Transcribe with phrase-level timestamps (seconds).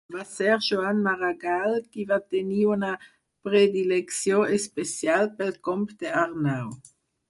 [0.13, 2.91] Va ser Joan Maragall qui va tenir una
[3.51, 6.71] predilecció especial pel Comte Arnau.